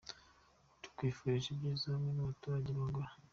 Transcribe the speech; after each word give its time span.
Tukwifurije 0.81 1.47
ibyiza 1.51 1.85
hamwe 1.93 2.11
n’abaturage 2.13 2.69
ba 2.77 2.83
Angola. 2.87 3.11